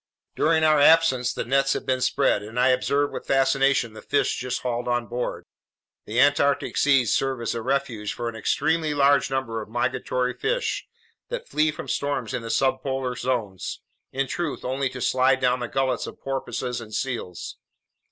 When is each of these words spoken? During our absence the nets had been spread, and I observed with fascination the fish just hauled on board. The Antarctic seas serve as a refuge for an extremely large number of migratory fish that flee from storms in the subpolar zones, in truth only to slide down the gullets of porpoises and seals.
During 0.35 0.63
our 0.63 0.79
absence 0.79 1.31
the 1.31 1.45
nets 1.45 1.73
had 1.73 1.85
been 1.85 2.01
spread, 2.01 2.41
and 2.41 2.59
I 2.59 2.69
observed 2.69 3.13
with 3.13 3.27
fascination 3.27 3.93
the 3.93 4.01
fish 4.01 4.35
just 4.35 4.61
hauled 4.63 4.87
on 4.87 5.05
board. 5.05 5.45
The 6.07 6.19
Antarctic 6.19 6.75
seas 6.75 7.13
serve 7.13 7.39
as 7.39 7.53
a 7.53 7.61
refuge 7.61 8.13
for 8.13 8.27
an 8.27 8.35
extremely 8.35 8.95
large 8.95 9.29
number 9.29 9.61
of 9.61 9.69
migratory 9.69 10.33
fish 10.33 10.87
that 11.29 11.47
flee 11.47 11.69
from 11.69 11.87
storms 11.87 12.33
in 12.33 12.41
the 12.41 12.49
subpolar 12.49 13.15
zones, 13.15 13.81
in 14.11 14.25
truth 14.27 14.65
only 14.65 14.89
to 14.89 15.01
slide 15.01 15.39
down 15.39 15.59
the 15.59 15.67
gullets 15.67 16.07
of 16.07 16.19
porpoises 16.19 16.81
and 16.81 16.95
seals. 16.95 17.57